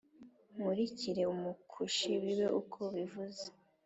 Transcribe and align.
nkurikire 0.53 1.23
Umukushi 1.33 2.09
bibe 2.21 2.47
uko 2.59 2.77
abivuze 2.89 3.45